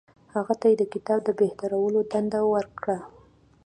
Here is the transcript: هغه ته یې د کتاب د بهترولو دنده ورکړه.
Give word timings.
هغه 0.35 0.53
ته 0.59 0.65
یې 0.71 0.75
د 0.79 0.83
کتاب 0.93 1.19
د 1.25 1.29
بهترولو 1.39 1.99
دنده 2.11 2.39
ورکړه. 2.53 2.97